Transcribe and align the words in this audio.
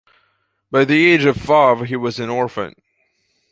By 0.71 0.83
the 0.83 1.05
age 1.11 1.25
of 1.25 1.37
five 1.37 1.81
he 1.81 1.95
was 1.95 2.19
an 2.19 2.31
orphan. 2.31 2.73